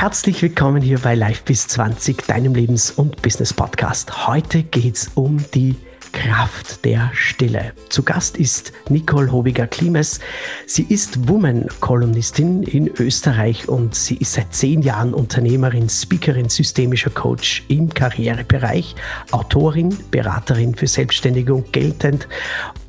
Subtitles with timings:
[0.00, 4.26] Herzlich willkommen hier bei Live bis 20, deinem Lebens- und Business-Podcast.
[4.26, 5.76] Heute geht es um die
[6.12, 7.74] Kraft der Stille.
[7.90, 10.20] Zu Gast ist Nicole Hobiger-Klimes.
[10.64, 17.64] Sie ist Woman-Kolumnistin in Österreich und sie ist seit zehn Jahren Unternehmerin, Speakerin, systemischer Coach
[17.68, 18.96] im Karrierebereich,
[19.32, 22.26] Autorin, Beraterin für Selbstständige und geltend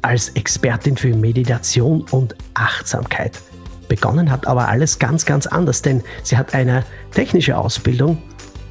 [0.01, 3.37] als Expertin für Meditation und Achtsamkeit.
[3.91, 8.17] Begonnen hat aber alles ganz, ganz anders, denn sie hat eine technische Ausbildung,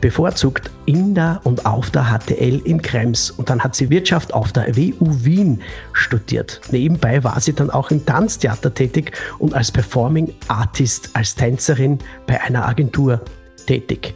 [0.00, 4.52] bevorzugt in der und auf der HTL in Krems und dann hat sie Wirtschaft auf
[4.52, 5.60] der WU Wien
[5.92, 6.60] studiert.
[6.70, 12.40] Nebenbei war sie dann auch im Tanztheater tätig und als Performing Artist, als Tänzerin bei
[12.40, 13.20] einer Agentur
[13.66, 14.14] tätig.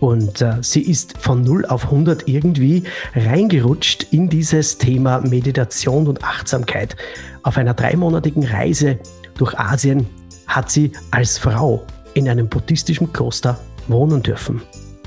[0.00, 6.22] Und äh, sie ist von 0 auf 100 irgendwie reingerutscht in dieses Thema Meditation und
[6.22, 6.96] Achtsamkeit.
[7.42, 8.98] Auf einer dreimonatigen Reise
[9.38, 10.06] durch Asien
[10.46, 11.86] hat sie als Frau
[12.16, 14.62] in einem buddhistischen Kloster wohnen dürfen.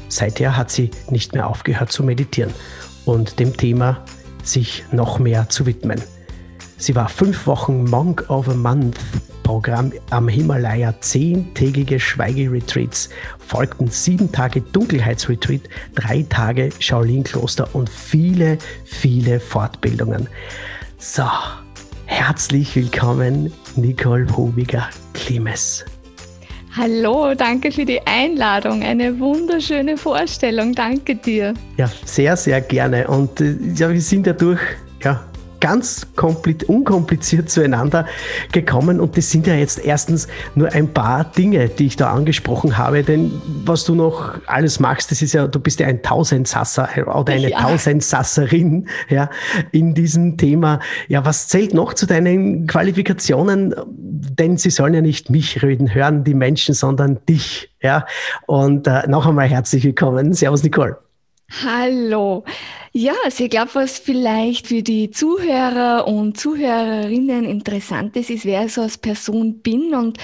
[0.09, 2.53] Seither hat sie nicht mehr aufgehört zu meditieren
[3.05, 4.05] und dem Thema
[4.43, 6.01] sich noch mehr zu widmen.
[6.77, 8.99] Sie war fünf Wochen Monk of a Month
[9.43, 15.61] Programm am Himalaya, zehntägige Schweigeretreats, folgten sieben Tage Dunkelheitsretreat,
[15.95, 20.29] drei Tage Shaolin-Kloster und viele, viele Fortbildungen.
[20.99, 21.27] So,
[22.05, 25.85] herzlich willkommen, Nicole Hobiger-Klimes.
[26.81, 28.83] Hallo, danke für die Einladung.
[28.83, 30.73] Eine wunderschöne Vorstellung.
[30.73, 31.53] Danke dir.
[31.75, 33.05] Ja, sehr, sehr gerne.
[33.09, 34.61] Und äh, ja, wir sind dadurch
[35.03, 35.19] ja,
[35.59, 38.05] ganz unkompliziert zueinander
[38.53, 39.01] gekommen.
[39.01, 43.03] Und das sind ja jetzt erstens nur ein paar Dinge, die ich da angesprochen habe.
[43.03, 43.29] Denn
[43.65, 47.49] was du noch alles machst, das ist ja, du bist ja ein Tausendsasser oder eine
[47.49, 47.59] ja.
[47.59, 49.29] Tausendsasserin ja,
[49.73, 50.79] in diesem Thema.
[51.09, 53.75] Ja, was zählt noch zu deinen Qualifikationen?
[54.21, 57.69] Denn sie sollen ja nicht mich reden hören, die Menschen, sondern dich.
[57.81, 58.05] Ja,
[58.47, 60.33] und äh, noch einmal herzlich willkommen.
[60.33, 60.97] Servus, Nicole.
[61.65, 62.43] Hallo.
[62.99, 68.65] Ja, also ich glaube, was vielleicht für die Zuhörer und Zuhörerinnen interessant ist, ist, wer
[68.65, 69.95] ich so als Person bin.
[69.95, 70.17] Und,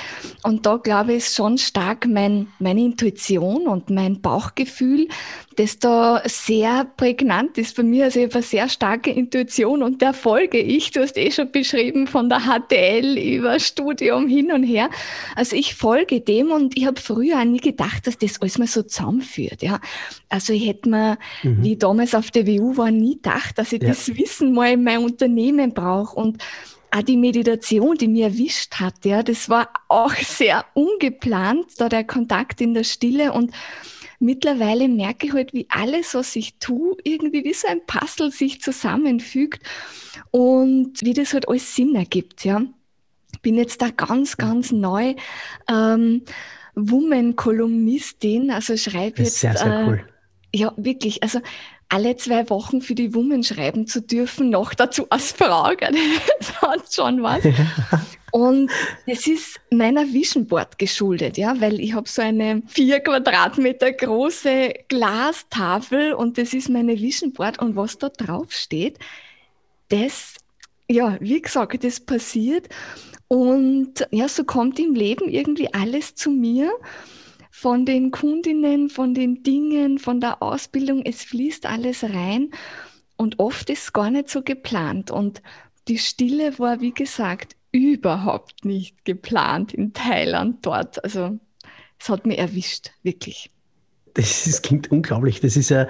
[0.43, 5.07] und da glaube ich, ist schon stark mein, meine Intuition und mein Bauchgefühl,
[5.55, 8.05] das da sehr prägnant ist bei mir.
[8.05, 10.91] Also ich habe eine sehr starke Intuition und der folge ich.
[10.91, 14.89] Du hast eh schon beschrieben von der HTL über Studium hin und her.
[15.37, 18.67] Also ich folge dem und ich habe früher auch nie gedacht, dass das alles mal
[18.67, 19.63] so zusammenführt.
[19.63, 19.79] Ja.
[20.27, 21.63] Also ich hätte mir, mhm.
[21.63, 23.89] wie damals auf der WU war, nie gedacht, dass ich ja.
[23.89, 26.43] das Wissen mal in mein Unternehmen brauche und
[26.91, 32.03] auch die Meditation, die mir erwischt hat, ja, das war auch sehr ungeplant, da der
[32.03, 33.51] Kontakt in der Stille und
[34.19, 38.61] mittlerweile merke ich halt, wie alles, was ich tue, irgendwie wie so ein Puzzle sich
[38.61, 39.61] zusammenfügt
[40.31, 42.61] und wie das halt alles Sinn ergibt, ja.
[43.41, 45.15] Bin jetzt da ganz, ganz neu
[45.69, 46.23] ähm,
[46.75, 49.41] Woman-Kolumnistin, also schreibe jetzt.
[49.41, 50.07] Sehr, sehr äh, cool.
[50.53, 51.21] Ja, wirklich.
[51.21, 51.41] Also
[51.95, 55.71] alle zwei Wochen für die Woman schreiben zu dürfen, noch dazu als Frau,
[56.39, 57.41] das hat schon was.
[58.33, 58.69] Und
[59.07, 64.73] es ist meiner Vision Board geschuldet, ja, weil ich habe so eine vier Quadratmeter große
[64.89, 67.59] Glastafel und das ist meine Vision Board.
[67.61, 68.99] Und was da drauf steht,
[69.87, 70.33] das,
[70.89, 72.67] ja, wie gesagt, das passiert.
[73.29, 76.73] Und ja, so kommt im Leben irgendwie alles zu mir
[77.57, 81.03] von den Kundinnen, von den Dingen, von der Ausbildung.
[81.05, 82.49] Es fließt alles rein
[83.15, 85.09] und oft ist es gar nicht so geplant.
[85.09, 85.41] Und
[85.87, 91.01] die Stille war, wie gesagt, überhaupt nicht geplant in Thailand dort.
[91.05, 91.39] Also
[91.97, 93.49] es hat mich erwischt, wirklich.
[94.15, 95.39] Das, ist, klingt unglaublich.
[95.39, 95.87] Das ist ja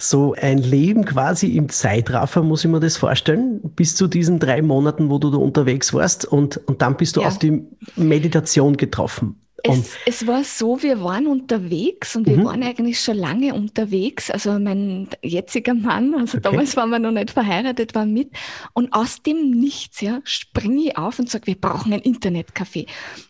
[0.00, 4.60] so ein Leben quasi im Zeitraffer, muss ich mir das vorstellen, bis zu diesen drei
[4.60, 7.28] Monaten, wo du da unterwegs warst und, und dann bist du ja.
[7.28, 7.62] auf die
[7.94, 9.45] Meditation getroffen.
[9.72, 12.44] Es, es, war so, wir waren unterwegs und wir mhm.
[12.44, 14.30] waren eigentlich schon lange unterwegs.
[14.30, 16.50] Also mein jetziger Mann, also okay.
[16.50, 18.30] damals waren wir noch nicht verheiratet, war mit.
[18.72, 22.86] Und aus dem Nichts ja, springe ich auf und sage, wir brauchen ein Internetcafé.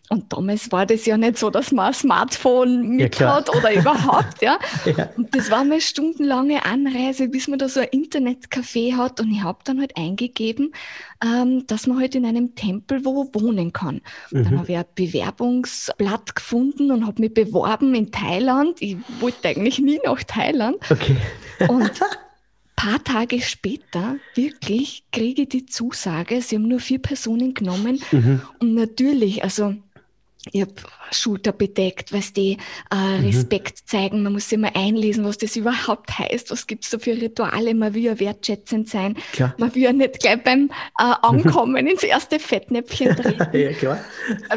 [0.09, 3.73] Und damals war das ja nicht so, dass man ein Smartphone mit ja, hat oder
[3.73, 4.57] überhaupt, ja.
[4.85, 5.09] ja.
[5.17, 9.19] Und das war eine stundenlange Anreise, bis man da so ein Internetcafé hat.
[9.19, 10.71] Und ich habe dann halt eingegeben,
[11.21, 14.01] ähm, dass man halt in einem Tempel wo wohnen kann.
[14.31, 14.43] Mhm.
[14.43, 18.81] Dann habe ich ein Bewerbungsblatt gefunden und habe mich beworben in Thailand.
[18.81, 20.77] Ich wollte eigentlich nie nach Thailand.
[20.89, 21.17] Okay.
[21.67, 21.91] Und
[22.77, 27.99] paar Tage später wirklich kriege ich die Zusage, sie haben nur vier Personen genommen.
[28.11, 28.41] Mhm.
[28.59, 29.75] Und natürlich, also
[30.51, 30.73] ich habe
[31.11, 32.57] Schulter bedeckt, weißt du, äh,
[32.91, 33.25] mhm.
[33.25, 33.87] Respekt mhm.
[33.87, 37.73] zeigen, man muss mal einlesen, was das überhaupt heißt, was gibt es da für Rituale,
[37.73, 39.53] man will ja wertschätzend sein, klar.
[39.57, 43.57] man will ja nicht gleich beim äh, Ankommen ins erste Fettnäpfchen treten.
[43.57, 43.99] ja, klar.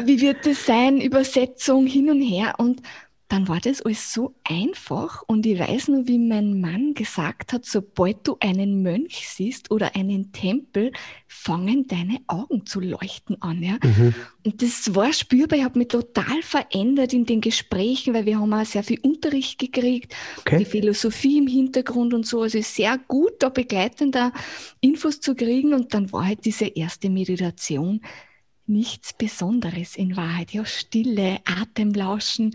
[0.03, 2.81] Wie wird das sein, Übersetzung hin und her und
[3.31, 5.23] dann war das alles so einfach.
[5.25, 9.95] Und ich weiß nur, wie mein Mann gesagt hat, sobald du einen Mönch siehst oder
[9.95, 10.91] einen Tempel,
[11.29, 13.63] fangen deine Augen zu leuchten an.
[13.63, 13.77] Ja?
[13.81, 14.13] Mhm.
[14.43, 15.59] Und das war spürbar.
[15.59, 19.59] Ich habe mich total verändert in den Gesprächen, weil wir haben auch sehr viel Unterricht
[19.59, 20.57] gekriegt, okay.
[20.57, 22.41] die Philosophie im Hintergrund und so.
[22.41, 24.33] Also sehr gut, da begleitender
[24.81, 25.73] Infos zu kriegen.
[25.73, 28.01] Und dann war halt diese erste Meditation
[28.67, 30.51] nichts Besonderes in Wahrheit.
[30.51, 32.53] Ja, Stille, Atemlauschen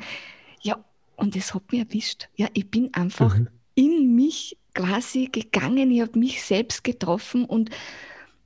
[1.16, 2.28] und es hat mich erwischt.
[2.36, 3.48] Ja, ich bin einfach mhm.
[3.74, 7.70] in mich quasi gegangen, ich habe mich selbst getroffen und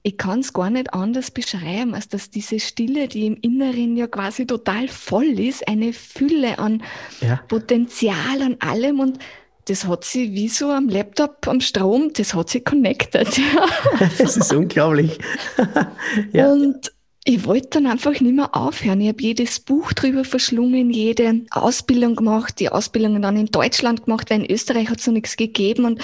[0.02, 4.06] ich kann es gar nicht anders beschreiben, als dass diese Stille, die im Inneren ja
[4.06, 6.82] quasi total voll ist, eine Fülle an
[7.20, 7.36] ja.
[7.48, 9.18] Potenzial, an allem und
[9.66, 13.28] das hat sie wie so am Laptop, am Strom, das hat sie connected.
[13.38, 13.66] Ja.
[14.18, 15.18] das ist unglaublich.
[16.32, 16.50] ja.
[16.50, 16.92] Und
[17.24, 19.00] ich wollte dann einfach nicht mehr aufhören.
[19.00, 24.30] Ich habe jedes Buch drüber verschlungen, jede Ausbildung gemacht, die Ausbildungen dann in Deutschland gemacht,
[24.30, 25.84] weil in Österreich hat es noch nichts gegeben.
[25.84, 26.00] Und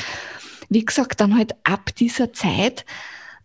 [0.69, 2.85] wie gesagt, dann halt ab dieser Zeit,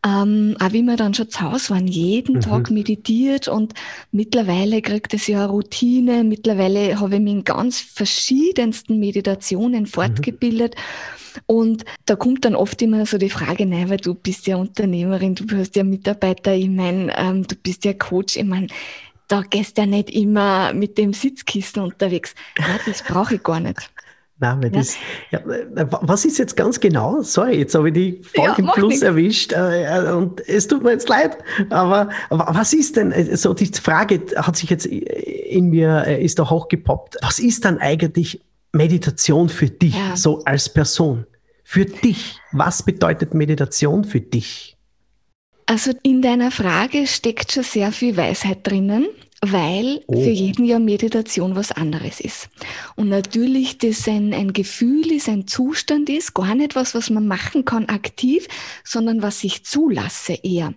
[0.06, 2.42] ähm, auch wie wir dann schon zu Hause waren, jeden mhm.
[2.42, 3.74] Tag meditiert und
[4.12, 6.24] mittlerweile kriegt es ja eine Routine.
[6.24, 9.88] Mittlerweile habe ich mich in ganz verschiedensten Meditationen mhm.
[9.88, 10.76] fortgebildet.
[10.76, 14.58] Mhm und da kommt dann oft immer so die Frage, nein, weil du bist ja
[14.58, 18.68] Unternehmerin, du hast ja Mitarbeiter, ich meine, ähm, du bist ja Coach, ich meine,
[19.28, 22.36] da gehst du ja nicht immer mit dem Sitzkissen unterwegs.
[22.58, 23.90] Ja, das brauche ich gar nicht.
[24.42, 24.80] Nein, weil ja.
[24.80, 24.98] das,
[25.30, 25.40] ja,
[26.02, 27.22] was ist jetzt ganz genau?
[27.22, 29.04] Sorry, jetzt habe ich die voll ja, im Fluss nichts.
[29.04, 31.38] erwischt äh, äh, und es tut mir jetzt leid.
[31.70, 36.26] Aber, aber was ist denn, äh, so die Frage hat sich jetzt in mir, äh,
[36.26, 37.18] ist da hochgepoppt.
[37.22, 38.42] Was ist dann eigentlich
[38.72, 41.28] Meditation für dich, so als Person?
[41.64, 44.76] Für dich, was bedeutet Meditation für dich?
[45.68, 49.08] Also in deiner Frage steckt schon sehr viel Weisheit drinnen,
[49.42, 50.22] weil oh.
[50.22, 52.50] für jeden ja Meditation was anderes ist.
[52.96, 57.28] Und natürlich das ein, ein Gefühl ist, ein Zustand ist, gar nicht was, was man
[57.28, 58.48] machen kann aktiv,
[58.84, 60.74] sondern was ich zulasse eher.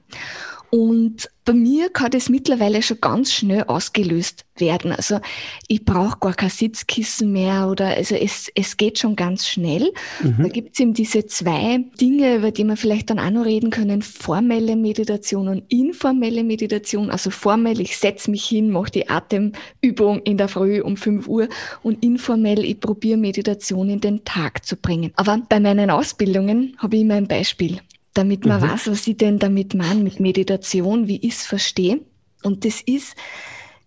[0.74, 4.90] Und bei mir kann das mittlerweile schon ganz schnell ausgelöst werden.
[4.90, 5.20] Also
[5.68, 9.92] ich brauche gar kein Sitzkissen mehr oder also es, es geht schon ganz schnell.
[10.20, 10.42] Mhm.
[10.42, 13.70] Da gibt es eben diese zwei Dinge, über die wir vielleicht dann auch noch reden
[13.70, 17.08] können, formelle Meditation und informelle Meditation.
[17.08, 21.48] Also formell, ich setze mich hin, mache die Atemübung in der Früh um 5 Uhr
[21.84, 25.12] und informell, ich probiere Meditation in den Tag zu bringen.
[25.14, 27.78] Aber bei meinen Ausbildungen habe ich immer ein Beispiel
[28.14, 28.70] damit man mhm.
[28.70, 32.00] weiß, was ich denn damit meine, mit Meditation, wie ich es verstehe.
[32.42, 33.16] Und das ist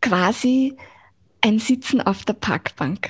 [0.02, 0.76] quasi
[1.42, 3.10] ein Sitzen auf der Parkbank.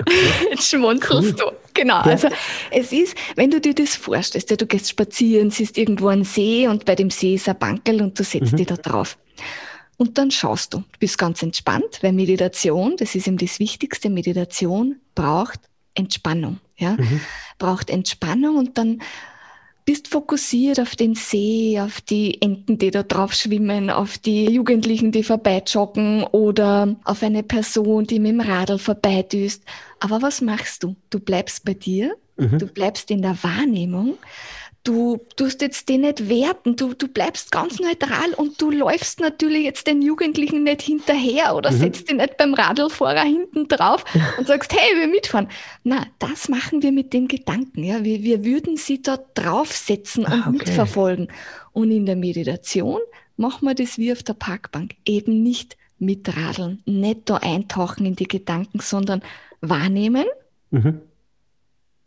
[0.00, 0.14] Okay.
[0.50, 1.52] Jetzt schmunzelst cool.
[1.52, 1.56] du.
[1.74, 1.96] Genau.
[1.96, 2.02] Ja.
[2.02, 2.28] Also
[2.70, 6.66] es ist, wenn du dir das vorstellst, ja, du gehst spazieren, siehst irgendwo einen See
[6.68, 8.56] und bei dem See ist ein Bankel und du setzt mhm.
[8.56, 9.18] dich da drauf.
[9.96, 10.78] Und dann schaust du.
[10.78, 15.60] Du bist ganz entspannt, weil Meditation, das ist eben das Wichtigste, Meditation braucht
[15.94, 16.60] Entspannung.
[16.76, 16.92] Ja?
[16.92, 17.20] Mhm.
[17.58, 19.02] Braucht Entspannung und dann
[19.88, 25.12] bist fokussiert auf den See, auf die Enten, die da drauf schwimmen, auf die Jugendlichen,
[25.12, 29.62] die vorbeijoggen oder auf eine Person, die mit dem Radl vorbeidüst.
[29.98, 30.94] Aber was machst du?
[31.08, 32.58] Du bleibst bei dir, mhm.
[32.58, 34.18] du bleibst in der Wahrnehmung
[34.88, 39.64] du tust jetzt den nicht werten, du, du bleibst ganz neutral und du läufst natürlich
[39.64, 41.76] jetzt den Jugendlichen nicht hinterher oder mhm.
[41.76, 44.02] setzt ihn nicht beim Radlfahrer hinten drauf
[44.38, 45.48] und sagst, hey, wir mitfahren.
[45.84, 47.84] Na, das machen wir mit dem Gedanken.
[47.84, 48.02] Ja?
[48.02, 50.52] Wir, wir würden sie da draufsetzen und ah, okay.
[50.52, 51.28] mitverfolgen.
[51.72, 53.00] Und in der Meditation
[53.36, 54.94] machen wir das wie auf der Parkbank.
[55.04, 59.20] Eben nicht mitradeln, nicht da eintauchen in die Gedanken, sondern
[59.60, 60.24] wahrnehmen,
[60.70, 61.02] mhm.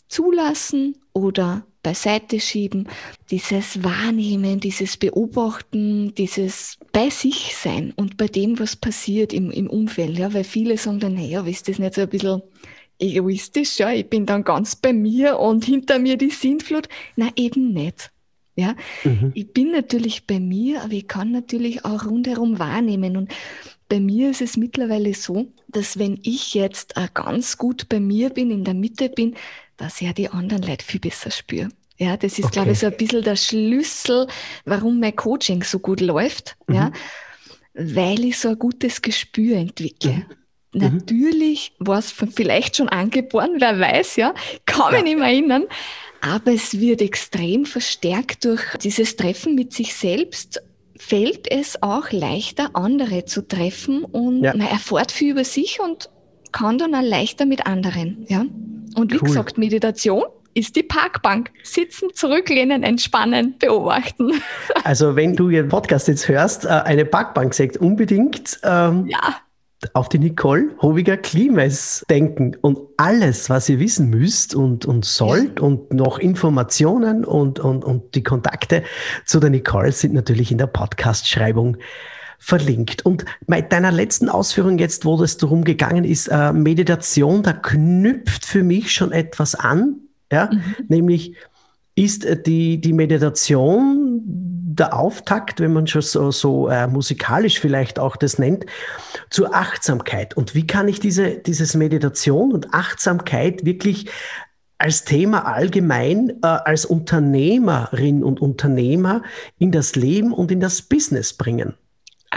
[0.08, 2.88] zulassen oder beiseite schieben,
[3.30, 9.70] dieses Wahrnehmen, dieses Beobachten, dieses bei sich sein und bei dem, was passiert im, im
[9.70, 10.18] Umfeld.
[10.18, 12.42] Ja, weil viele sagen dann, naja, ist das nicht so ein bisschen
[13.00, 13.80] egoistisch?
[13.80, 16.88] Ja, ich bin dann ganz bei mir und hinter mir die Sintflut.
[17.16, 18.12] Na, eben nicht.
[18.56, 19.32] Ja, mhm.
[19.34, 23.32] ich bin natürlich bei mir, aber ich kann natürlich auch rundherum wahrnehmen und
[23.92, 28.50] bei mir ist es mittlerweile so, dass wenn ich jetzt ganz gut bei mir bin,
[28.50, 29.36] in der Mitte bin,
[29.76, 31.68] dass ich ja die anderen Leute viel besser spüre.
[31.98, 32.54] Ja, das ist, okay.
[32.54, 34.28] glaube ich, so ein bisschen der Schlüssel,
[34.64, 36.56] warum mein Coaching so gut läuft.
[36.68, 36.76] Mhm.
[36.76, 36.92] Ja,
[37.74, 40.26] weil ich so ein gutes Gespür entwickle.
[40.74, 40.88] Mhm.
[40.94, 44.34] Natürlich war es vielleicht schon angeboren, wer weiß, ja,
[44.66, 45.66] kann mich nicht mehr erinnern.
[46.22, 50.62] Aber es wird extrem verstärkt durch dieses Treffen mit sich selbst.
[51.04, 54.56] Fällt es auch leichter, andere zu treffen und ja.
[54.56, 56.10] man erfährt viel über sich und
[56.52, 58.26] kann dann auch leichter mit anderen.
[58.30, 58.46] Ja?
[58.96, 59.28] Und wie cool.
[59.28, 61.52] gesagt, Meditation ist die Parkbank.
[61.64, 64.32] Sitzen, zurücklehnen, entspannen, beobachten.
[64.84, 68.60] Also wenn du Ihren Podcast jetzt hörst, äh, eine Parkbank sagt unbedingt.
[68.64, 69.38] Ähm, ja.
[69.94, 75.94] Auf die Nicole Hoviger-Klimes denken und alles, was ihr wissen müsst und, und sollt und
[75.94, 78.84] noch Informationen und, und, und die Kontakte
[79.26, 81.78] zu der Nicole sind natürlich in der Podcast-Schreibung
[82.38, 83.06] verlinkt.
[83.06, 88.46] Und bei deiner letzten Ausführung jetzt, wo es darum gegangen ist, äh, Meditation, da knüpft
[88.46, 89.98] für mich schon etwas an,
[90.32, 90.86] ja, mhm.
[90.88, 91.36] nämlich
[91.96, 98.16] ist die, die Meditation der Auftakt, wenn man schon so, so äh, musikalisch vielleicht auch
[98.16, 98.66] das nennt,
[99.30, 100.36] zur Achtsamkeit.
[100.36, 104.10] Und wie kann ich diese, dieses Meditation und Achtsamkeit wirklich
[104.78, 109.24] als Thema allgemein äh, als Unternehmerin und Unternehmer
[109.60, 111.76] in das Leben und in das Business bringen?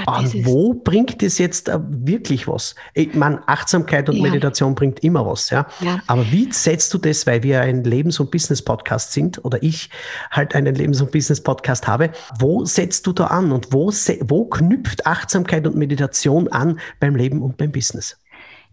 [0.06, 2.74] Und wo bringt das jetzt äh, wirklich was?
[2.94, 4.22] Ich meine, Achtsamkeit und ja.
[4.22, 5.66] Meditation bringt immer was, ja?
[5.80, 6.00] ja?
[6.08, 9.90] Aber wie setzt du das, weil wir ein Lebens- und Business-Podcast sind oder ich
[10.32, 12.10] halt einen Lebens- und Business-Podcast habe,
[12.40, 17.40] wo setzt du da an und wo, wo knüpft Achtsamkeit und Meditation an beim Leben
[17.40, 18.16] und beim Business?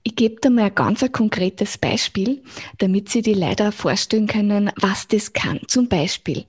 [0.04, 2.42] Ich gebe da mal ein ganz ein konkretes Beispiel,
[2.80, 5.60] damit Sie die leider vorstellen können, was das kann.
[5.68, 6.46] Zum Beispiel,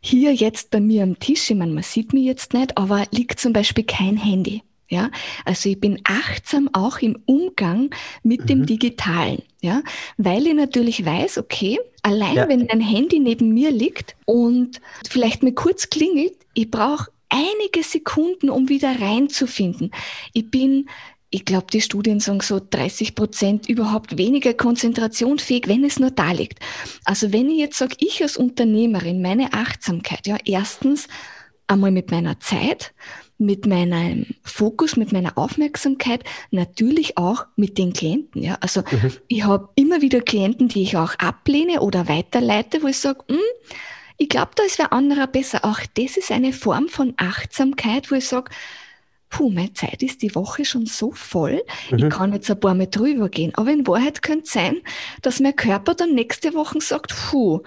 [0.00, 3.40] hier jetzt bei mir am Tisch, ich meine, man sieht mich jetzt nicht, aber liegt
[3.40, 4.62] zum Beispiel kein Handy.
[4.88, 5.12] Ja,
[5.44, 8.46] also ich bin achtsam auch im Umgang mit mhm.
[8.46, 9.42] dem Digitalen.
[9.62, 9.82] Ja,
[10.16, 12.48] weil ich natürlich weiß, okay, allein ja.
[12.48, 18.50] wenn ein Handy neben mir liegt und vielleicht mir kurz klingelt, ich brauche einige Sekunden,
[18.50, 19.92] um wieder reinzufinden.
[20.32, 20.88] Ich bin
[21.30, 26.32] ich glaube, die Studien sagen so 30 Prozent überhaupt weniger konzentrationsfähig, wenn es nur da
[26.32, 26.58] liegt.
[27.04, 31.06] Also wenn ich jetzt sage, ich als Unternehmerin, meine Achtsamkeit, ja, erstens
[31.68, 32.92] einmal mit meiner Zeit,
[33.38, 38.42] mit meinem Fokus, mit meiner Aufmerksamkeit, natürlich auch mit den Klienten.
[38.42, 38.58] Ja.
[38.60, 39.12] Also mhm.
[39.28, 43.38] ich habe immer wieder Klienten, die ich auch ablehne oder weiterleite, wo ich sage, hm,
[44.18, 45.64] ich glaube, da ist wer anderer besser.
[45.64, 48.50] Auch das ist eine Form von Achtsamkeit, wo ich sage,
[49.30, 51.98] puh, meine Zeit ist die Woche schon so voll, mhm.
[51.98, 53.52] ich kann jetzt ein paar Mal drüber gehen.
[53.54, 54.76] Aber in Wahrheit könnte es sein,
[55.22, 57.62] dass mein Körper dann nächste Woche sagt, puh,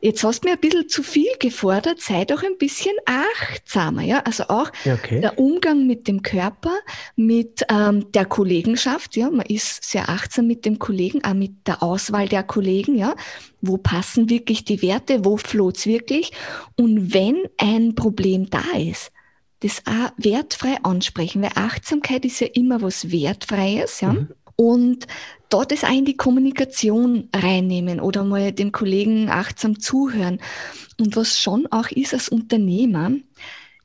[0.00, 4.02] jetzt hast du mir ein bisschen zu viel gefordert, sei doch ein bisschen achtsamer.
[4.02, 4.20] Ja?
[4.20, 5.20] Also auch okay.
[5.20, 6.74] der Umgang mit dem Körper,
[7.16, 11.82] mit ähm, der Kollegenschaft, ja, man ist sehr achtsam mit dem Kollegen, auch mit der
[11.82, 13.14] Auswahl der Kollegen, ja.
[13.62, 16.32] Wo passen wirklich die Werte, wo floht's wirklich?
[16.76, 19.12] Und wenn ein Problem da ist,
[19.60, 24.14] das auch wertfrei ansprechen, weil Achtsamkeit ist ja immer was Wertfreies, ja.
[24.14, 24.28] Mhm.
[24.56, 25.06] Und
[25.48, 30.38] dort ist auch in die Kommunikation reinnehmen oder mal dem Kollegen achtsam zuhören.
[30.98, 33.12] Und was schon auch ist als Unternehmer,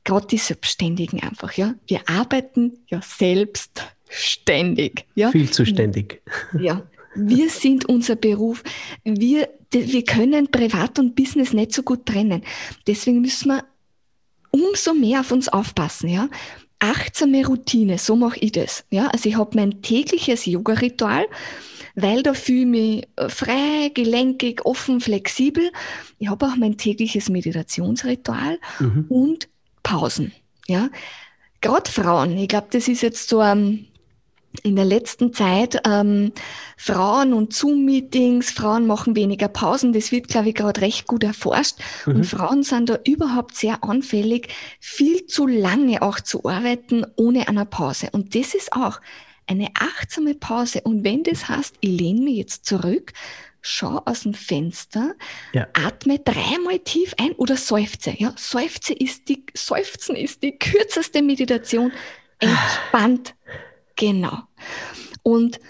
[0.04, 1.74] gerade die Selbstständigen einfach, ja.
[1.86, 5.30] Wir arbeiten ja selbstständig, ja.
[5.30, 6.20] Viel zu ständig.
[6.58, 6.82] Ja.
[7.14, 8.62] Wir sind unser Beruf.
[9.04, 12.42] Wir, wir können Privat und Business nicht so gut trennen.
[12.86, 13.64] Deswegen müssen wir
[14.62, 16.28] umso mehr auf uns aufpassen, ja.
[16.78, 18.84] Achtsame Routine, so mache ich das.
[18.90, 21.26] Ja, also ich habe mein tägliches Yoga-Ritual,
[21.94, 25.70] weil da fühle ich mich äh, frei, gelenkig, offen, flexibel.
[26.18, 29.06] Ich habe auch mein tägliches Meditationsritual mhm.
[29.08, 29.48] und
[29.82, 30.32] Pausen.
[30.66, 30.90] Ja,
[31.62, 33.88] gerade Frauen, ich glaube, das ist jetzt so ein
[34.62, 36.32] in der letzten Zeit ähm,
[36.76, 41.76] Frauen und Zoom-Meetings, Frauen machen weniger Pausen, das wird, glaube ich, gerade recht gut erforscht.
[42.06, 42.16] Mhm.
[42.16, 44.48] Und Frauen sind da überhaupt sehr anfällig,
[44.80, 48.08] viel zu lange auch zu arbeiten ohne eine Pause.
[48.12, 49.00] Und das ist auch
[49.46, 50.80] eine achtsame Pause.
[50.82, 53.12] Und wenn das heißt, ich lehne mich jetzt zurück,
[53.66, 55.14] schau aus dem Fenster,
[55.52, 55.66] ja.
[55.72, 58.14] atme dreimal tief ein oder seufze.
[58.16, 61.92] Ja, seufze ist die, seufzen ist die kürzeste Meditation.
[62.38, 63.34] Entspannt
[63.96, 64.38] Genau.
[65.22, 65.60] Und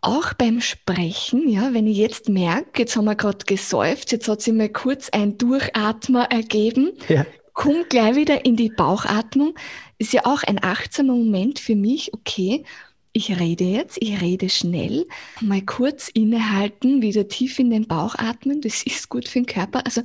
[0.00, 4.42] auch beim Sprechen, ja, wenn ich jetzt merke, jetzt haben wir gerade gesäuft, jetzt hat
[4.42, 7.24] sich mal kurz ein Durchatmer ergeben, ja.
[7.54, 9.54] komm gleich wieder in die Bauchatmung.
[9.98, 12.64] Ist ja auch ein achtsamer Moment für mich, okay,
[13.16, 15.06] ich rede jetzt, ich rede schnell,
[15.40, 19.86] mal kurz innehalten, wieder tief in den Bauch atmen, das ist gut für den Körper.
[19.86, 20.02] Also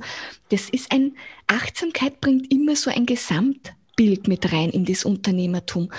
[0.48, 1.16] das ist ein,
[1.48, 5.92] Achtsamkeit bringt immer so ein Gesamtbild mit rein in das Unternehmertum.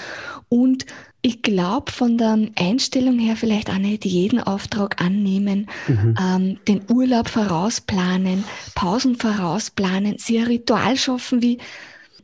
[0.48, 0.86] Und
[1.22, 6.16] ich glaube, von der Einstellung her vielleicht auch nicht jeden Auftrag annehmen, mhm.
[6.20, 11.60] ähm, den Urlaub vorausplanen, Pausen vorausplanen, sie ein Ritual schaffen wie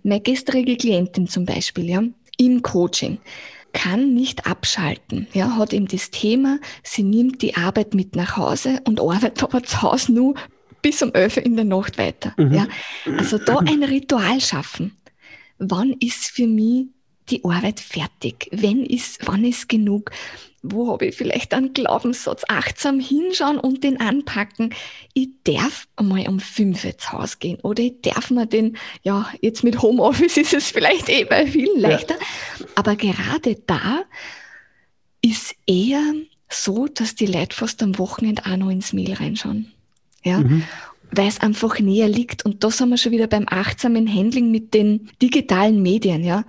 [0.03, 2.01] meine gestrige Klientin zum Beispiel, ja,
[2.37, 3.19] im Coaching
[3.73, 5.27] kann nicht abschalten.
[5.33, 9.61] Ja, hat eben das Thema, sie nimmt die Arbeit mit nach Hause und arbeitet aber
[9.61, 10.35] zu Hause nur
[10.81, 12.33] bis um 11 in der Nacht weiter.
[12.37, 12.53] Mhm.
[12.53, 12.67] Ja,
[13.17, 14.97] also da ein Ritual schaffen.
[15.59, 16.87] Wann ist für mich
[17.29, 18.49] die Arbeit fertig?
[18.51, 20.11] Wenn ist, wann ist genug?
[20.63, 22.43] Wo habe ich vielleicht einen Glaubenssatz?
[22.47, 24.73] Achtsam hinschauen und den anpacken.
[25.13, 29.63] Ich darf einmal um fünf ins Haus gehen oder ich darf mir den, ja, jetzt
[29.63, 32.15] mit Homeoffice ist es vielleicht eh bei vielen leichter.
[32.15, 32.65] Ja.
[32.75, 34.03] Aber gerade da
[35.21, 36.01] ist eher
[36.49, 39.71] so, dass die Leute fast am Wochenende auch noch ins Mail reinschauen.
[40.23, 40.39] Ja.
[40.39, 40.63] Mhm.
[41.11, 42.43] Weil es einfach näher liegt.
[42.43, 46.43] Und da sind wir schon wieder beim achtsamen Handling mit den digitalen Medien, ja.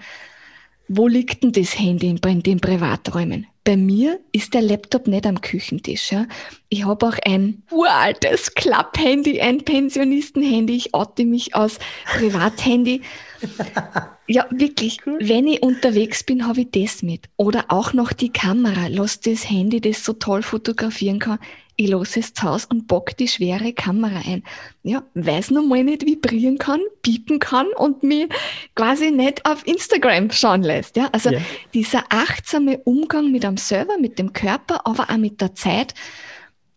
[0.89, 3.47] Wo liegt denn das Handy in den Privaträumen?
[3.65, 6.11] Bei mir ist der Laptop nicht am Küchentisch.
[6.11, 6.27] Ja.
[6.71, 10.75] Ich habe auch ein uraltes Klapphandy, ein Pensionistenhandy.
[10.75, 11.79] Ich oute mich aus
[12.17, 13.03] Privathandy.
[14.31, 14.99] Ja, wirklich.
[15.07, 15.19] Cool.
[15.23, 17.31] Wenn ich unterwegs bin, habe ich das mit.
[17.39, 18.89] Oder auch noch die Kamera.
[18.89, 21.39] Lass das Handy, das so toll fotografieren kann.
[21.81, 24.43] Ich lasse es zu Hause und bock die schwere Kamera ein.
[24.83, 28.27] Ja, weiß noch mal nicht vibrieren kann, piepen kann und mich
[28.75, 30.97] quasi nicht auf Instagram schauen lässt.
[30.97, 31.41] Ja, also ja.
[31.75, 35.95] dieser achtsame Umgang mit einem Server, mit dem Körper, aber auch mit der Zeit,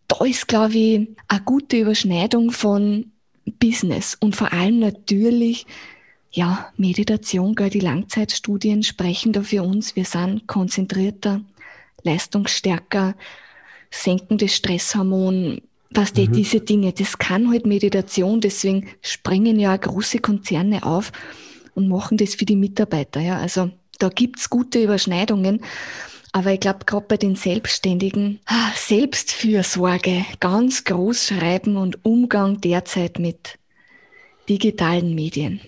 [0.06, 3.10] da ist, glaube ich, eine gute Überschneidung von
[3.58, 5.66] Business und vor allem natürlich
[6.30, 9.96] ja, Meditation, gell, die Langzeitstudien sprechen da für uns.
[9.96, 11.42] Wir sind konzentrierter,
[12.04, 13.16] leistungsstärker,
[13.92, 16.32] senken das Stresshormon, was die, mhm.
[16.32, 21.12] diese Dinge, das kann halt Meditation, deswegen springen ja große Konzerne auf
[21.74, 23.20] und machen das für die Mitarbeiter.
[23.20, 23.38] Ja.
[23.38, 25.62] Also da gibt's gute Überschneidungen.
[26.34, 28.40] Aber ich glaube, gerade bei den Selbstständigen,
[28.74, 33.58] Selbstfürsorge, ganz groß schreiben und Umgang derzeit mit
[34.48, 35.60] digitalen Medien.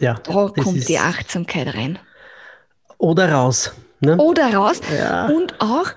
[0.00, 1.98] Ja, da kommt die Achtsamkeit rein.
[2.98, 3.72] Oder raus.
[4.00, 4.16] Ne?
[4.16, 4.80] Oder raus.
[4.96, 5.26] Ja.
[5.26, 5.90] Und auch,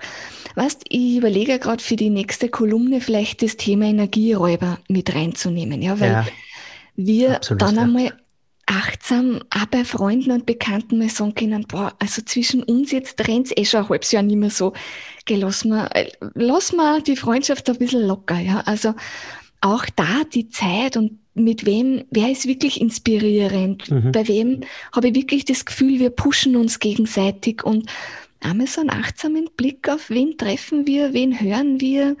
[0.54, 5.98] weißt, ich überlege gerade für die nächste Kolumne vielleicht das Thema Energieräuber mit reinzunehmen, ja,
[6.00, 6.26] weil ja,
[6.96, 8.12] wir absolut, dann einmal
[8.66, 13.46] achtsam auch bei Freunden und Bekannten mal sagen können, boah, also zwischen uns jetzt rennt
[13.46, 14.72] es eh schon ein halbes Jahr nicht mehr so.
[15.24, 15.90] Geh, lass mal,
[16.34, 18.60] lass mal die Freundschaft ein bisschen locker, ja.
[18.60, 18.94] Also
[19.60, 23.90] auch da die Zeit und mit wem, wer ist wirklich inspirierend?
[23.90, 24.12] Mhm.
[24.12, 24.60] Bei wem
[24.94, 27.88] habe ich wirklich das Gefühl, wir pushen uns gegenseitig und
[28.44, 32.16] einmal so einen achtsamen Blick auf wen treffen wir, wen hören wir.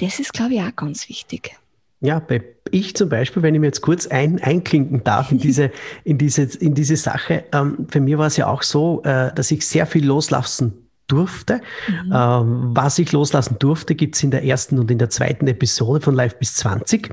[0.00, 1.56] Das ist, glaube ich, auch ganz wichtig.
[2.00, 5.70] Ja, bei ich zum Beispiel, wenn ich mir jetzt kurz ein, einklinken darf in diese,
[6.04, 9.50] in diese, in diese Sache, ähm, für mich war es ja auch so, äh, dass
[9.50, 11.60] ich sehr viel loslassen durfte.
[11.88, 12.12] Mhm.
[12.14, 16.14] Ähm, was ich loslassen durfte, gibt's in der ersten und in der zweiten Episode von
[16.14, 17.10] Live bis 20.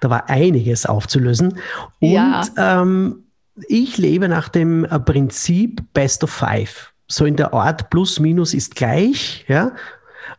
[0.00, 1.58] Da war einiges aufzulösen.
[2.00, 2.42] Und ja.
[2.58, 3.24] ähm,
[3.68, 6.91] ich lebe nach dem äh, Prinzip Best of Five.
[7.12, 9.74] So in der Art plus minus ist gleich, ja.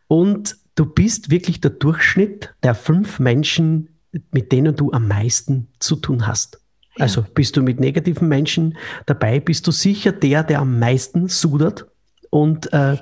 [0.07, 3.89] Und du bist wirklich der Durchschnitt der fünf Menschen,
[4.31, 6.59] mit denen du am meisten zu tun hast.
[6.97, 7.03] Ja.
[7.03, 11.85] Also bist du mit negativen Menschen dabei, bist du sicher der, der am meisten sudert
[12.33, 12.97] und äh,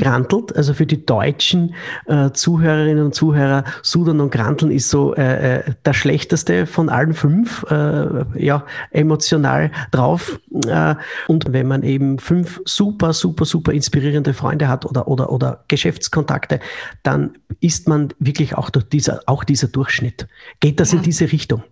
[0.00, 0.56] Grantelt.
[0.56, 1.74] Also für die deutschen
[2.06, 7.12] äh, Zuhörerinnen und Zuhörer, Sudern und Granteln ist so äh, äh, das Schlechteste von allen
[7.12, 10.38] fünf, äh, ja, emotional drauf.
[10.68, 10.94] Äh,
[11.26, 16.60] und wenn man eben fünf super, super, super inspirierende Freunde hat oder, oder, oder Geschäftskontakte,
[17.02, 20.28] dann ist man wirklich auch, dieser, auch dieser Durchschnitt.
[20.60, 20.98] Geht das ja.
[20.98, 21.64] in diese Richtung?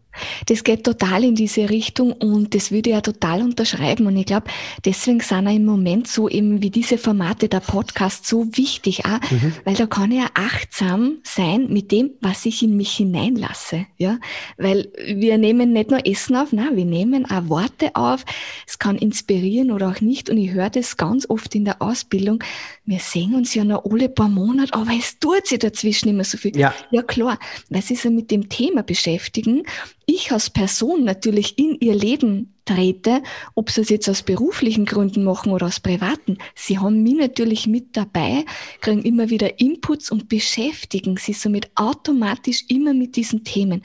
[0.47, 4.07] Das geht total in diese Richtung und das würde ich ja total unterschreiben.
[4.07, 4.47] Und ich glaube,
[4.85, 9.21] deswegen sind auch im Moment so eben wie diese Formate der Podcast so wichtig, auch,
[9.31, 9.55] mhm.
[9.65, 13.87] weil da kann ich ja achtsam sein mit dem, was ich in mich hineinlasse.
[13.99, 14.19] Ja?
[14.57, 18.25] Weil wir nehmen nicht nur Essen auf, nein, wir nehmen auch Worte auf.
[18.67, 20.31] Es kann inspirieren oder auch nicht.
[20.31, 22.43] Und ich höre das ganz oft in der Ausbildung.
[22.85, 26.39] Wir sehen uns ja noch alle paar Monate, aber es tut sich dazwischen immer so
[26.39, 26.57] viel.
[26.57, 27.39] Ja, ja klar,
[27.71, 29.63] weil sie sich mit dem Thema beschäftigen
[30.07, 33.23] ich als Person natürlich in ihr Leben trete,
[33.55, 37.67] ob sie es jetzt aus beruflichen Gründen machen oder aus privaten, sie haben mich natürlich
[37.67, 38.45] mit dabei,
[38.81, 43.83] kriegen immer wieder Inputs und beschäftigen sich somit automatisch immer mit diesen Themen.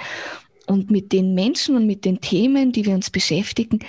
[0.65, 3.79] Und mit den Menschen und mit den Themen, die wir uns beschäftigen,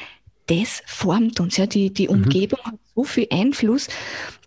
[0.47, 1.59] das formt uns.
[1.59, 2.15] Ja, die, die mhm.
[2.15, 2.71] Umgebung mhm.
[2.71, 3.89] hat so viel Einfluss.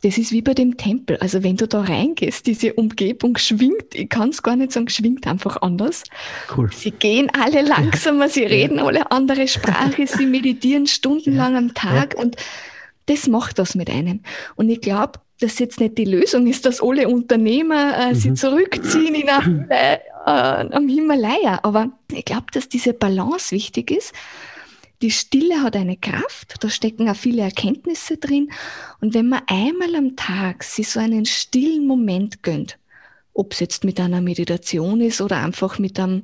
[0.04, 1.16] Das ist wie bei dem Tempel.
[1.18, 5.26] Also wenn du da reingehst, diese Umgebung schwingt, ich kann es gar nicht sagen, schwingt
[5.28, 6.04] einfach anders.
[6.56, 6.70] Cool.
[6.74, 8.86] Sie gehen alle langsamer, sie reden ja.
[8.86, 11.58] alle andere Sprache, sie meditieren stundenlang ja.
[11.58, 12.22] am Tag ja.
[12.22, 12.36] und
[13.06, 14.22] das macht das mit einem.
[14.56, 18.16] Und ich glaube, dass jetzt nicht die Lösung ist, dass alle Unternehmer äh, mhm.
[18.16, 21.62] sie zurückziehen in eine, äh, am Himalaya.
[21.64, 24.14] Aber ich glaube, dass diese Balance wichtig ist
[25.04, 28.52] die Stille hat eine Kraft, da stecken auch viele Erkenntnisse drin.
[29.02, 32.80] Und wenn man einmal am Tag sich so einen stillen Moment gönnt,
[33.34, 36.22] ob es jetzt mit einer Meditation ist oder einfach mit einem,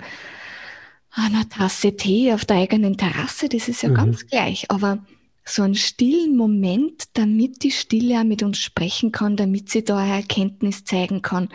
[1.12, 3.96] einer Tasse Tee auf der eigenen Terrasse, das ist ja mhm.
[3.96, 4.72] ganz gleich.
[4.72, 5.00] Aber
[5.44, 9.98] so einen stillen Moment, damit die Stille auch mit uns sprechen kann, damit sie da
[9.98, 11.50] eine Erkenntnis zeigen kann,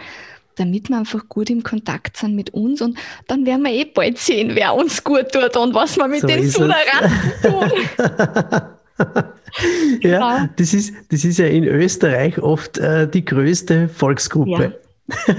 [0.56, 4.18] damit wir einfach gut im Kontakt sind mit uns und dann werden wir eh bald
[4.18, 7.70] sehen, wer uns gut tut und was wir mit so den Suderanten tun.
[10.00, 10.48] ja, genau.
[10.56, 14.62] das ist, das ist ja in Österreich oft äh, die größte Volksgruppe.
[14.62, 14.72] Ja.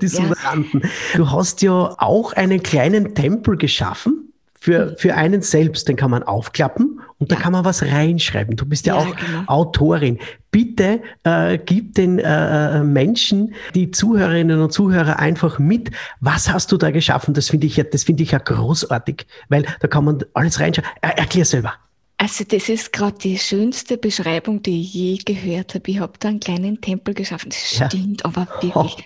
[0.00, 0.80] die Sudanten.
[0.82, 0.88] Ja.
[1.16, 4.96] Du hast ja auch einen kleinen Tempel geschaffen für, mhm.
[4.96, 5.88] für einen selbst.
[5.88, 7.36] Den kann man aufklappen und ja.
[7.36, 8.56] da kann man was reinschreiben.
[8.56, 9.42] Du bist ja, ja auch genau.
[9.46, 10.18] Autorin.
[10.54, 15.90] Bitte äh, gib den äh, äh, Menschen, die Zuhörerinnen und Zuhörer einfach mit.
[16.20, 17.34] Was hast du da geschaffen?
[17.34, 20.92] Das finde ich ja, das finde ich ja großartig, weil da kann man alles reinschreiben.
[21.00, 21.74] Er, erklär selber.
[22.18, 25.90] Also das ist gerade die schönste Beschreibung, die ich je gehört habe.
[25.90, 27.50] Ich habe da einen kleinen Tempel geschaffen.
[27.50, 27.90] Das ja.
[27.90, 28.74] stimmt aber wirklich.
[28.76, 28.96] Oh,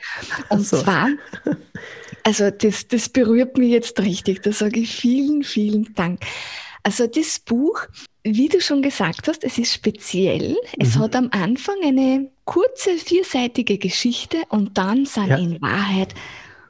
[0.54, 0.82] und so.
[0.82, 1.08] zwar,
[2.24, 4.42] also das, das berührt mich jetzt richtig.
[4.42, 6.20] Da sage ich vielen, vielen Dank.
[6.88, 7.82] Also das Buch,
[8.22, 10.56] wie du schon gesagt hast, es ist speziell.
[10.78, 11.00] Es mhm.
[11.00, 15.36] hat am Anfang eine kurze vierseitige Geschichte und dann sind ja.
[15.36, 16.14] in Wahrheit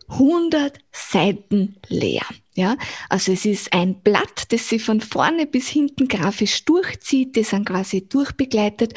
[0.08, 2.24] 100 Seiten leer.
[2.54, 2.76] Ja,
[3.08, 7.68] also es ist ein Blatt, das sich von vorne bis hinten grafisch durchzieht, die sind
[7.68, 8.94] quasi durchbegleitet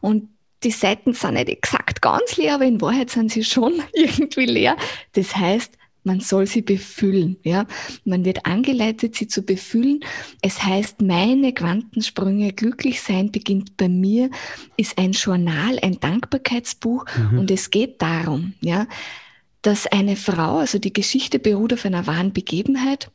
[0.00, 0.30] und
[0.64, 4.78] die Seiten sind nicht exakt ganz leer, aber in Wahrheit sind sie schon irgendwie leer.
[5.12, 7.36] Das heißt, man soll sie befüllen.
[7.42, 7.66] Ja?
[8.04, 10.00] Man wird angeleitet, sie zu befüllen.
[10.40, 14.30] Es heißt, meine Quantensprünge, glücklich sein beginnt bei mir,
[14.76, 17.04] ist ein Journal, ein Dankbarkeitsbuch.
[17.16, 17.38] Mhm.
[17.38, 18.86] Und es geht darum, ja,
[19.62, 23.10] dass eine Frau, also die Geschichte beruht auf einer wahren Begebenheit,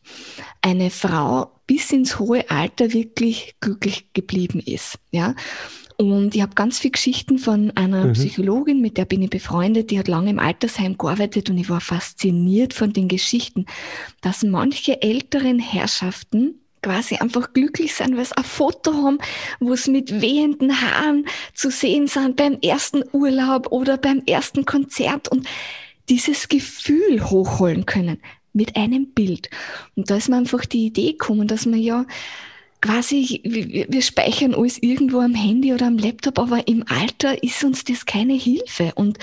[0.62, 4.98] eine Frau bis ins hohe Alter wirklich glücklich geblieben ist.
[5.12, 5.36] Ja?
[5.98, 8.14] Und ich habe ganz viele Geschichten von einer mhm.
[8.14, 11.82] Psychologin, mit der bin ich befreundet, die hat lange im Altersheim gearbeitet und ich war
[11.82, 13.66] fasziniert von den Geschichten,
[14.22, 19.18] dass manche älteren Herrschaften quasi einfach glücklich sind, weil sie ein Foto haben,
[19.60, 25.28] wo es mit wehenden Haaren zu sehen sind beim ersten Urlaub oder beim ersten Konzert
[25.28, 25.48] und
[26.10, 28.20] dieses Gefühl hochholen können
[28.54, 29.50] mit einem Bild.
[29.96, 32.06] Und da ist mir einfach die Idee gekommen, dass man ja
[32.82, 37.84] quasi, wir speichern alles irgendwo am Handy oder am Laptop, aber im Alter ist uns
[37.84, 38.92] das keine Hilfe.
[38.96, 39.18] Und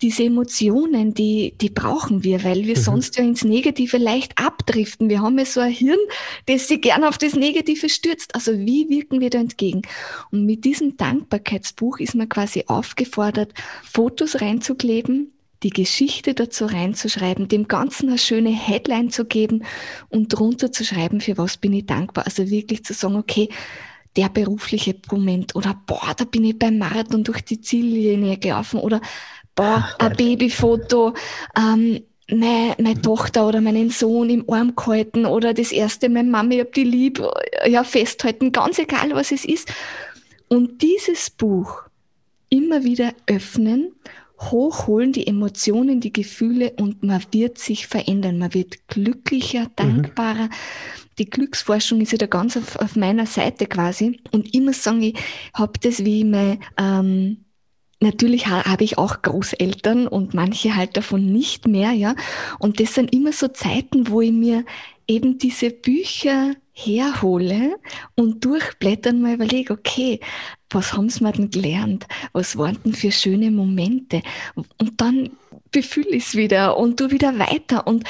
[0.00, 2.82] diese Emotionen, die, die brauchen wir, weil wir mhm.
[2.82, 5.08] sonst ja ins Negative leicht abdriften.
[5.08, 5.98] Wir haben ja so ein Hirn,
[6.46, 8.34] das sich gern auf das Negative stürzt.
[8.34, 9.82] Also wie wirken wir da entgegen?
[10.30, 17.66] Und mit diesem Dankbarkeitsbuch ist man quasi aufgefordert, Fotos reinzukleben, die Geschichte dazu reinzuschreiben, dem
[17.68, 19.64] Ganzen eine schöne Headline zu geben
[20.08, 22.26] und drunter zu schreiben, für was bin ich dankbar.
[22.26, 23.48] Also wirklich zu sagen, okay,
[24.16, 29.00] der berufliche Moment oder boah, da bin ich beim Marathon durch die Ziellinie gelaufen oder
[29.54, 31.14] boah, ein Babyfoto,
[31.56, 36.52] ähm, meine, meine Tochter oder meinen Sohn im Arm gehalten oder das erste, meine Mama,
[36.52, 37.22] ich hab die lieb,
[37.66, 39.72] ja, festhalten, ganz egal, was es ist.
[40.48, 41.82] Und dieses Buch
[42.50, 43.92] immer wieder öffnen
[44.40, 48.38] hochholen, die Emotionen, die Gefühle und man wird sich verändern.
[48.38, 49.76] Man wird glücklicher, mhm.
[49.76, 50.44] dankbarer.
[50.44, 50.52] Mhm.
[51.18, 54.20] Die Glücksforschung ist ja da ganz auf, auf meiner Seite quasi.
[54.30, 55.18] Und immer sagen, ich
[55.54, 57.44] habe das wie mein, ähm,
[58.00, 62.14] Natürlich habe ich auch Großeltern und manche halt davon nicht mehr, ja.
[62.60, 64.64] Und das sind immer so Zeiten, wo ich mir
[65.08, 67.76] eben diese Bücher herhole
[68.14, 70.20] und durchblättern mal überlege, okay,
[70.70, 72.06] was haben sie mir denn gelernt?
[72.32, 74.22] Was waren denn für schöne Momente?
[74.54, 75.30] Und dann
[75.72, 77.86] befühle ich es wieder und tu wieder weiter.
[77.86, 78.04] Und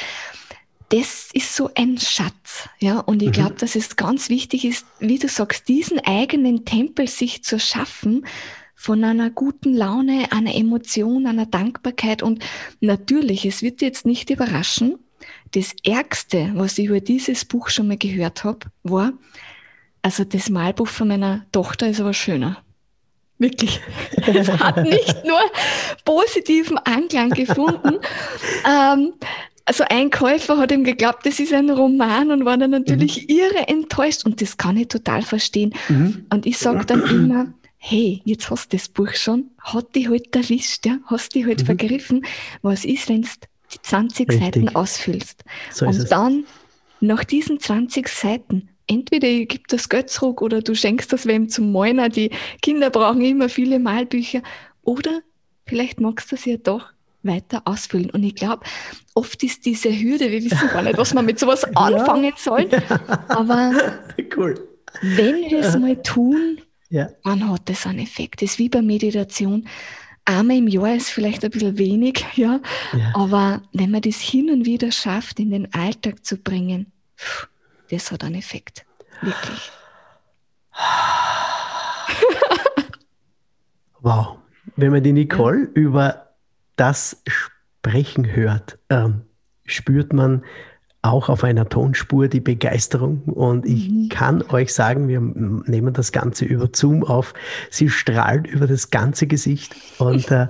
[0.91, 2.69] das ist so ein Schatz.
[2.81, 2.99] Ja?
[3.01, 3.33] Und ich mhm.
[3.33, 8.27] glaube, dass es ganz wichtig ist, wie du sagst, diesen eigenen Tempel sich zu schaffen,
[8.81, 12.23] von einer guten Laune, einer Emotion, einer Dankbarkeit.
[12.23, 12.45] Und
[12.81, 15.01] natürlich, es wird jetzt nicht überraschen,
[15.53, 19.13] das Ärgste, was ich über dieses Buch schon mal gehört habe, war,
[20.03, 22.63] also das Malbuch von meiner Tochter ist aber schöner.
[23.39, 23.81] Wirklich.
[24.27, 25.41] Es hat nicht nur
[26.05, 27.99] positiven Anklang gefunden.
[28.69, 29.13] ähm,
[29.65, 33.37] also ein Käufer hat ihm geglaubt, das ist ein Roman und war dann natürlich mhm.
[33.37, 35.75] irre enttäuscht und das kann ich total verstehen.
[35.89, 36.27] Mhm.
[36.31, 40.35] Und ich sage dann immer, hey, jetzt hast du das Buch schon, hat dich halt
[40.35, 41.67] erwischt, ja, hast dich halt mhm.
[41.67, 42.27] vergriffen.
[42.63, 43.29] Was ist, wenn du
[43.73, 44.45] die 20 Richtig.
[44.45, 45.45] Seiten ausfüllst?
[45.73, 46.45] So und dann,
[47.01, 51.49] nach diesen 20 Seiten, entweder ihr gibt das Geld zurück oder du schenkst das wem
[51.49, 52.11] zum Malen.
[52.11, 52.31] Die
[52.63, 54.43] Kinder brauchen immer viele Malbücher.
[54.83, 55.21] Oder
[55.67, 56.91] vielleicht magst du es ja doch
[57.23, 58.11] weiter ausfüllen.
[58.11, 58.65] Und ich glaube,
[59.15, 62.69] oft ist diese Hürde, wir wissen gar nicht, was man mit sowas anfangen soll.
[63.29, 63.73] Aber
[64.37, 64.69] cool.
[65.03, 67.09] wenn wir es mal tun, ja.
[67.25, 68.43] dann hat das einen Effekt.
[68.43, 69.69] Das ist wie bei Meditation.
[70.29, 72.61] Einmal im Jahr ist vielleicht ein bisschen wenig, ja?
[72.93, 73.13] ja.
[73.15, 76.93] Aber wenn man das hin und wieder schafft, in den Alltag zu bringen,
[77.91, 78.85] das hat einen Effekt.
[79.23, 79.71] Wirklich.
[84.01, 84.37] wow.
[84.77, 85.69] Wenn man die Nicole ja.
[85.73, 86.35] über
[86.77, 89.23] das Sprechen hört, ähm,
[89.65, 90.45] spürt man
[91.09, 94.09] auch auf einer Tonspur die Begeisterung und ich mhm.
[94.09, 97.35] kann euch sagen, wir nehmen das Ganze über Zoom auf.
[97.71, 100.49] Sie strahlt über das ganze Gesicht und äh,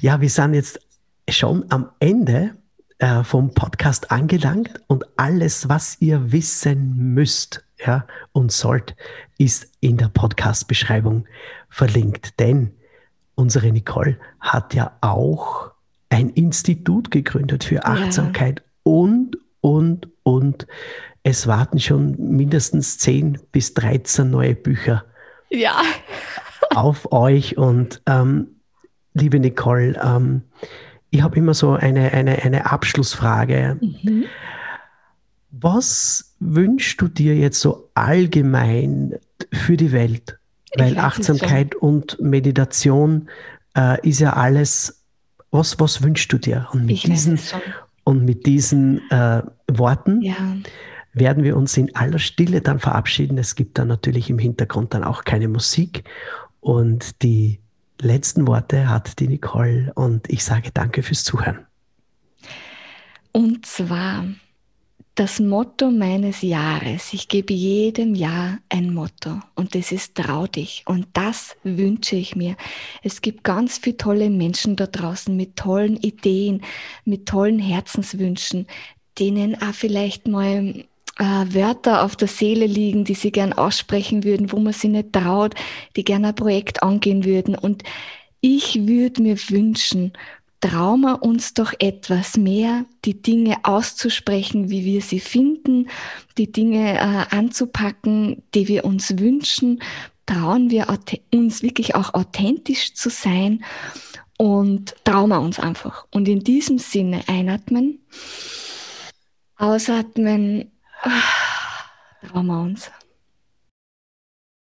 [0.00, 0.80] ja, wir sind jetzt
[1.28, 2.52] schon am Ende
[2.98, 8.96] äh, vom Podcast angelangt und alles, was ihr wissen müsst ja, und sollt,
[9.38, 11.26] ist in der Podcast-Beschreibung
[11.68, 12.38] verlinkt.
[12.40, 12.72] Denn
[13.34, 15.72] unsere Nicole hat ja auch
[16.08, 18.66] ein Institut gegründet für Achtsamkeit ja.
[19.66, 20.68] Und, und,
[21.28, 25.04] es warten schon mindestens 10 bis 13 neue Bücher
[25.50, 25.82] ja.
[26.70, 27.58] auf euch.
[27.58, 28.60] Und ähm,
[29.12, 30.42] liebe Nicole, ähm,
[31.10, 33.76] ich habe immer so eine, eine, eine Abschlussfrage.
[33.80, 34.26] Mhm.
[35.50, 39.16] Was wünschst du dir jetzt so allgemein
[39.52, 40.38] für die Welt?
[40.76, 43.28] Weil Achtsamkeit und Meditation
[43.76, 45.02] äh, ist ja alles,
[45.50, 46.68] was, was wünschst du dir?
[46.70, 47.40] Und mit diesen,
[48.06, 50.36] und mit diesen äh, Worten ja.
[51.12, 53.36] werden wir uns in aller Stille dann verabschieden.
[53.36, 56.04] Es gibt dann natürlich im Hintergrund dann auch keine Musik.
[56.60, 57.58] Und die
[58.00, 61.66] letzten Worte hat die Nicole und ich sage danke fürs Zuhören.
[63.32, 64.24] Und zwar
[65.16, 67.14] das Motto meines Jahres.
[67.14, 70.82] Ich gebe jedem Jahr ein Motto und das ist trau dich.
[70.86, 72.54] Und das wünsche ich mir.
[73.02, 76.60] Es gibt ganz viele tolle Menschen da draußen mit tollen Ideen,
[77.06, 78.66] mit tollen Herzenswünschen,
[79.18, 80.84] denen auch vielleicht mal
[81.18, 85.14] äh, Wörter auf der Seele liegen, die sie gern aussprechen würden, wo man sie nicht
[85.14, 85.54] traut,
[85.96, 87.54] die gerne ein Projekt angehen würden.
[87.54, 87.84] Und
[88.42, 90.12] ich würde mir wünschen,
[91.00, 95.88] wir uns doch etwas mehr, die Dinge auszusprechen, wie wir sie finden,
[96.38, 99.82] die Dinge äh, anzupacken, die wir uns wünschen.
[100.24, 100.88] Trauen wir
[101.32, 103.64] uns wirklich auch authentisch zu sein
[104.38, 104.94] und
[105.28, 106.06] wir uns einfach.
[106.10, 108.00] Und in diesem Sinne einatmen,
[109.56, 110.72] ausatmen,
[112.28, 112.90] trauen wir uns.